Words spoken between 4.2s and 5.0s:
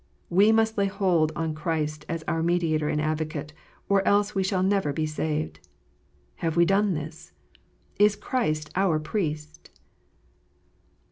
we shall never